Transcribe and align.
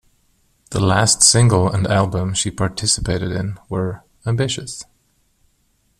The 0.71 0.79
last 0.79 1.21
single 1.21 1.69
and 1.69 1.85
album 1.85 2.33
she 2.33 2.49
participated 2.49 3.31
in 3.31 3.59
were 3.69 4.01
"Ambitious! 4.25 4.83